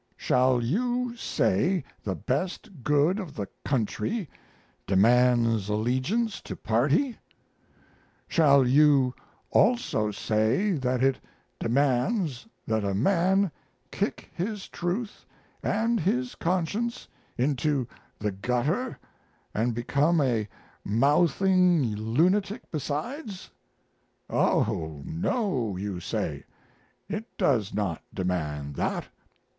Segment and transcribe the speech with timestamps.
[0.17, 4.27] Shall you say the best good of the country
[4.87, 7.19] demands allegiance to party?
[8.27, 9.13] Shall you
[9.51, 11.19] also say that it
[11.59, 13.51] demands that a man
[13.91, 15.23] kick his truth
[15.61, 17.07] and his conscience
[17.37, 17.87] into
[18.17, 18.97] the gutter
[19.53, 20.47] and become a
[20.83, 23.51] mouthing lunatic besides?
[24.31, 26.43] Oh no, you say;
[27.07, 29.07] it does not demand that.